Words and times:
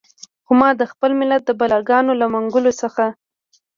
خو 0.45 0.51
ما 0.59 0.69
د 0.79 0.83
خپل 0.91 1.11
ملت 1.19 1.41
د 1.45 1.51
بلاګانو 1.59 2.11
له 2.21 2.25
منګولو 2.33 2.71
څخه. 2.81 3.05